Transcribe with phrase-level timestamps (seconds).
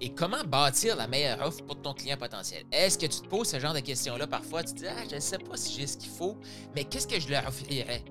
[0.00, 2.64] Et comment bâtir la meilleure offre pour ton client potentiel?
[2.72, 4.62] Est-ce que tu te poses ce genre de questions-là parfois?
[4.62, 6.36] Tu te dis, ah, je ne sais pas si j'ai ce qu'il faut,
[6.74, 8.04] mais qu'est-ce que je leur offrirais?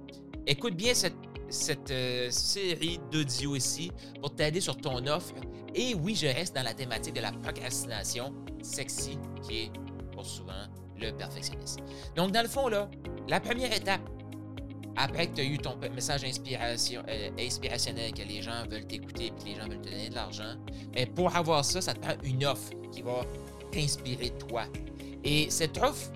[0.45, 5.33] Écoute bien cette, euh, série d'audio ici pour t'aider sur ton offre.
[5.75, 9.71] Et oui, je reste dans la thématique de la procrastination sexy, qui est
[10.11, 10.67] pour souvent
[10.99, 11.81] le perfectionnisme.
[12.15, 12.69] Donc, dans le fond,
[13.27, 14.01] la première étape,
[14.95, 19.29] après que tu as eu ton message euh, inspirationnel, que les gens veulent t'écouter et
[19.29, 20.55] que les gens veulent te donner de l'argent,
[20.93, 23.25] mais pour avoir ça, ça te prend une offre qui va
[23.71, 24.65] t'inspirer toi.
[25.23, 26.11] Et cette offre,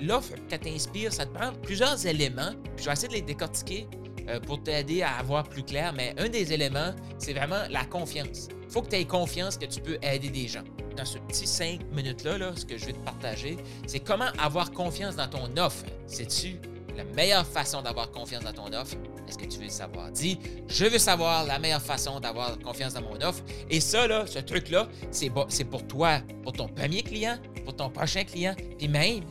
[0.00, 2.52] l'offre que t'inspire, ça te prend plusieurs éléments.
[2.76, 3.86] je vais essayer de les décortiquer
[4.28, 8.48] euh, pour t'aider à avoir plus clair, mais un des éléments, c'est vraiment la confiance.
[8.64, 10.64] Il faut que tu aies confiance que tu peux aider des gens.
[10.96, 14.72] Dans ce petit cinq minutes-là, là, ce que je vais te partager, c'est comment avoir
[14.72, 15.84] confiance dans ton offre.
[16.06, 16.56] Sais-tu
[16.96, 18.96] la meilleure façon d'avoir confiance dans ton offre?
[19.28, 20.10] Est-ce que tu veux le savoir?
[20.10, 23.42] Dis, je veux savoir la meilleure façon d'avoir confiance dans mon offre.
[23.70, 28.24] Et ça, là, ce truc-là, c'est pour toi, pour ton premier client, pour ton prochain
[28.24, 29.24] client, puis même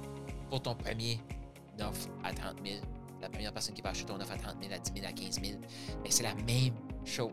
[0.50, 1.20] pour ton premier
[1.80, 2.80] offre à 30 000.
[3.22, 5.12] La première personne qui va acheter ton offre à 30 000, à 10 000, à
[5.12, 5.60] 15 000.
[6.04, 7.32] Mais c'est la même chose.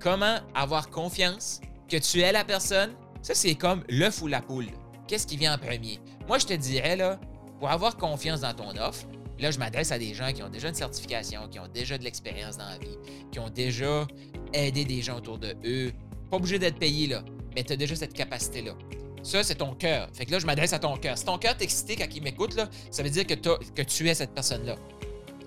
[0.00, 2.92] Comment avoir confiance que tu es la personne?
[3.20, 4.68] Ça, c'est comme l'œuf ou la poule.
[5.06, 6.00] Qu'est-ce qui vient en premier?
[6.26, 7.20] Moi, je te dirais, là,
[7.58, 9.06] pour avoir confiance dans ton offre,
[9.38, 12.04] Là, je m'adresse à des gens qui ont déjà une certification, qui ont déjà de
[12.04, 12.96] l'expérience dans la vie,
[13.32, 14.06] qui ont déjà
[14.52, 15.92] aidé des gens autour de eux.
[16.30, 17.24] Pas obligé d'être payé, là,
[17.54, 18.74] mais tu as déjà cette capacité-là.
[19.22, 20.08] Ça, c'est ton cœur.
[20.12, 21.16] Fait que là, je m'adresse à ton cœur.
[21.16, 23.34] Si ton cœur excité quand il m'écoute, là, ça veut dire que,
[23.82, 24.76] tu es cette personne-là.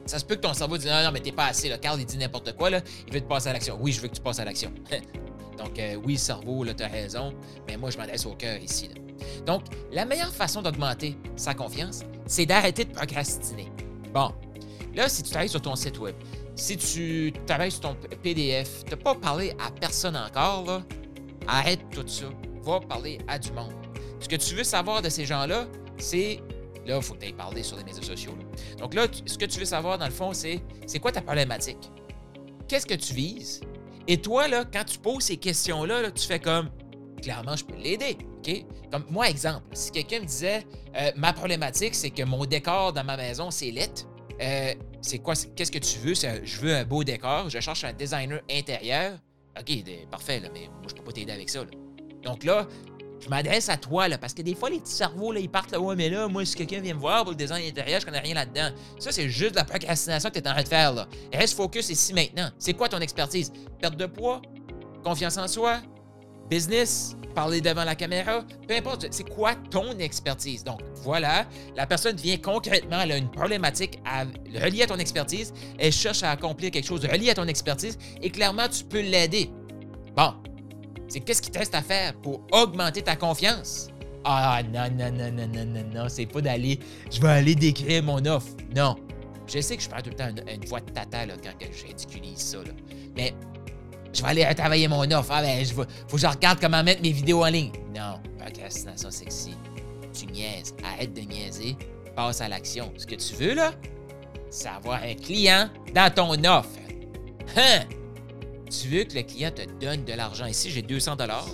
[0.08, 1.70] Ça se peut que ton cerveau dise Non, non, mais t'es pas assez.
[1.70, 1.78] Là.
[1.78, 2.70] Carl, il dit n'importe quoi.
[2.70, 2.82] Là.
[3.08, 3.78] Il veut te passer à l'action.
[3.80, 4.72] Oui, je veux que tu passes à l'action.
[5.58, 7.34] Donc, euh, oui, cerveau, là, tu as raison.
[7.68, 8.90] Mais moi, je m'adresse au cœur ici.
[9.46, 13.72] Donc, la meilleure façon d'augmenter sa confiance, c'est d'arrêter de procrastiner.
[14.14, 14.32] Bon,
[14.96, 16.16] là, si tu travailles sur ton site web,
[16.56, 20.84] si tu travailles sur ton PDF, tu n'as pas parlé à personne encore, là,
[21.48, 22.26] arrête tout ça.
[22.62, 23.72] Va parler à du monde.
[24.20, 25.68] Ce que tu veux savoir de ces gens-là,
[25.98, 26.42] c'est.
[26.86, 28.34] Là, il faut que tu ailles parler sur les médias sociaux.
[28.80, 31.92] Donc là, ce que tu veux savoir, dans le fond, c'est c'est quoi ta problématique?
[32.68, 33.62] Qu'est-ce que tu vises?
[34.08, 36.70] Et toi, là, quand tu poses ces questions-là, tu fais comme
[37.22, 38.18] clairement, je peux l'aider.
[38.92, 40.66] Comme moi, exemple, si quelqu'un me disait
[40.96, 44.06] euh, ma problématique, c'est que mon décor dans ma maison, c'est lit.
[44.42, 45.34] Euh, c'est quoi?
[45.56, 46.14] Qu'est-ce que tu veux?
[46.14, 49.18] je veux un beau décor, je cherche un designer intérieur.
[49.60, 51.62] OK, parfait, là, mais moi, je peux pas t'aider avec ça.
[52.24, 52.68] Donc là,
[53.20, 55.72] je m'adresse à toi, là, parce que des fois, les petits cerveaux, là, ils partent
[55.72, 58.06] là, ouais, mais là, moi, si quelqu'un vient me voir pour le design intérieur, je
[58.06, 58.70] connais rien là-dedans.
[59.00, 61.08] Ça, c'est juste de la procrastination que tu es en train de faire, là.
[61.34, 62.50] Reste focus ici maintenant.
[62.60, 63.52] C'est quoi ton expertise?
[63.80, 64.42] Perte de poids?
[65.04, 65.82] Confiance en soi?
[66.50, 70.64] Business, parler devant la caméra, peu importe, c'est quoi ton expertise?
[70.64, 74.00] Donc voilà, la personne vient concrètement, elle a une problématique
[74.56, 78.30] reliée à ton expertise, elle cherche à accomplir quelque chose relié à ton expertise et
[78.30, 79.50] clairement tu peux l'aider.
[80.16, 80.34] Bon,
[81.08, 83.90] c'est qu'est-ce qui te reste à faire pour augmenter ta confiance?
[84.24, 86.80] Ah non, non, non, non, non, non, non, c'est pas d'aller,
[87.12, 88.50] je vais aller décrire mon offre.
[88.76, 88.96] Non.
[89.48, 91.86] Je sais que je parle tout le temps une, voix de tata là, quand je
[91.86, 92.58] ridiculise ça.
[92.58, 92.72] Là.
[93.16, 93.34] Mais
[94.18, 95.30] je vais aller retravailler mon offre.
[95.32, 97.72] Ah, ben, je faut que je regarde comment mettre mes vidéos en ligne.
[97.96, 99.56] Non, procrastination sexy.
[100.12, 100.74] Tu niaises.
[100.84, 101.78] Arrête de niaiser.
[102.16, 102.92] Passe à l'action.
[102.98, 103.74] Ce que tu veux, là,
[104.50, 106.70] c'est avoir un client dans ton offre.
[107.56, 107.84] Hein?
[108.72, 110.46] Tu veux que le client te donne de l'argent.
[110.46, 111.48] Ici, j'ai 200 dollars.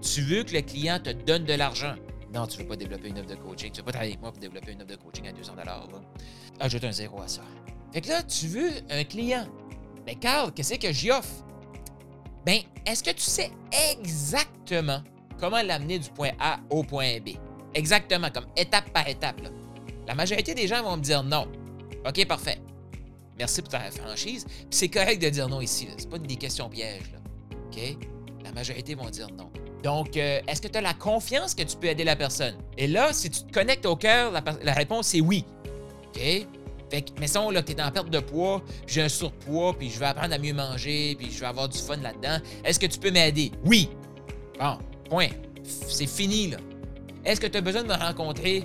[0.00, 1.94] Tu veux que le client te donne de l'argent.
[2.32, 3.72] Non, tu ne veux pas développer une offre de coaching.
[3.72, 5.54] Tu ne veux pas travailler avec moi pour développer une offre de coaching à 200
[5.56, 5.88] dollars.
[6.60, 7.42] Ajoute un zéro à ça.
[7.92, 9.46] Fait que là, tu veux un client.
[10.06, 11.43] Mais Carl, qu'est-ce que j'y offre?
[12.44, 13.50] Ben, est-ce que tu sais
[13.90, 15.02] exactement
[15.38, 17.30] comment l'amener du point A au point B?
[17.74, 19.40] Exactement, comme étape par étape.
[20.06, 21.48] La majorité des gens vont me dire non.
[22.06, 22.58] OK, parfait.
[23.38, 24.46] Merci pour ta franchise.
[24.70, 25.88] c'est correct de dire non ici.
[25.96, 27.14] C'est pas des questions pièges.
[27.66, 27.96] OK?
[28.44, 29.50] La majorité vont dire non.
[29.82, 32.56] Donc, euh, est-ce que tu as la confiance que tu peux aider la personne?
[32.78, 35.44] Et là, si tu te connectes au cœur, la, la réponse est oui.
[36.14, 36.46] OK?
[36.94, 40.06] Fait que, mettons, là, t'es en perte de poids, j'ai un surpoids, puis je vais
[40.06, 42.38] apprendre à mieux manger, puis je vais avoir du fun là-dedans.
[42.64, 43.50] Est-ce que tu peux m'aider?
[43.64, 43.90] Oui.
[44.60, 44.78] Bon,
[45.10, 45.26] point.
[45.64, 46.58] C'est fini, là.
[47.24, 48.62] Est-ce que tu as besoin de me rencontrer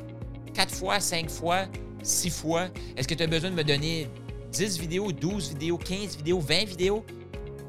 [0.54, 1.66] quatre fois, cinq fois,
[2.04, 2.68] six fois?
[2.96, 4.08] Est-ce que tu as besoin de me donner
[4.52, 7.04] 10 vidéos, 12 vidéos, 15 vidéos, 20 vidéos?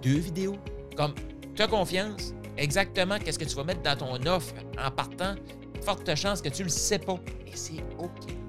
[0.02, 0.58] Deux vidéos?
[0.94, 1.14] Comme,
[1.54, 2.34] tu as confiance?
[2.58, 5.36] Exactement qu'est-ce que tu vas mettre dans ton offre en partant?
[5.80, 7.18] Forte chance que tu le sais pas.
[7.46, 8.39] Et c'est OK.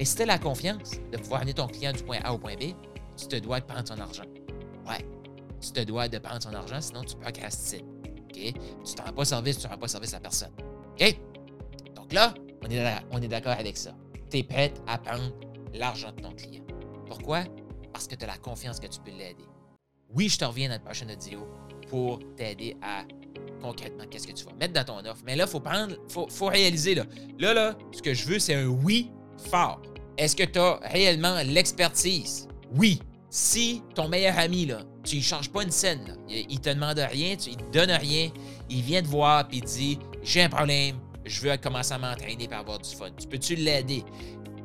[0.00, 2.38] Et si tu as la confiance de pouvoir amener ton client du point A au
[2.38, 2.72] point B,
[3.18, 4.24] tu te dois de prendre son argent.
[4.88, 5.04] Ouais,
[5.60, 7.84] tu te dois de prendre son argent, sinon tu peux procrastiner.
[8.18, 8.32] OK?
[8.34, 8.52] Tu
[8.96, 10.52] ne rends pas service, tu ne rends pas service à personne.
[10.98, 11.20] OK?
[11.94, 12.32] Donc là,
[12.62, 13.94] on est, d'accord avec ça.
[14.30, 15.34] Tu es prête à prendre
[15.74, 16.64] l'argent de ton client.
[17.06, 17.44] Pourquoi?
[17.92, 19.44] Parce que tu as la confiance que tu peux l'aider.
[20.14, 21.46] Oui, je te reviens dans la prochaine vidéo
[21.88, 23.04] pour t'aider à
[23.60, 25.22] concrètement qu'est-ce que tu vas mettre dans ton offre.
[25.26, 26.94] Mais là, il faut prendre, faut, faut réaliser.
[26.94, 27.04] Là.
[27.38, 29.10] là, là, ce que je veux, c'est un oui
[29.50, 29.82] fort.
[30.20, 32.46] Est-ce que tu as réellement l'expertise?
[32.76, 33.00] Oui.
[33.30, 37.36] Si ton meilleur ami, là, tu ne changes pas une scène, il te demande rien,
[37.36, 38.28] tu, il te donne rien,
[38.68, 41.98] il vient te voir et il te dit J'ai un problème, je veux commencer à
[41.98, 43.08] m'entraîner pour avoir du fun.
[43.18, 44.04] Tu peux-tu l'aider?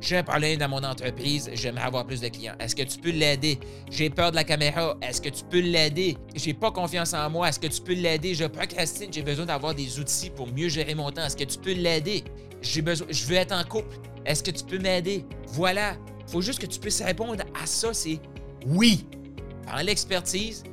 [0.02, 2.56] J'ai un problème dans mon entreprise, j'aimerais avoir plus de clients.
[2.60, 3.58] Est-ce que tu peux l'aider?
[3.90, 6.18] J'ai peur de la caméra, est-ce que tu peux l'aider?
[6.36, 8.36] J'ai pas confiance en moi, est-ce que tu peux l'aider?
[8.36, 11.26] Je procrastine, j'ai besoin d'avoir des outils pour mieux gérer mon temps.
[11.26, 12.26] Est-ce que tu peux l'aider?
[12.62, 13.96] J'ai besoin, je veux être en couple.
[14.26, 15.26] Est-ce que tu peux m'aider?
[15.50, 15.96] Voilà.
[16.28, 18.20] Il faut juste que tu puisses répondre à ça, c'est
[18.66, 19.06] oui.
[19.66, 20.64] Prends l'expertise.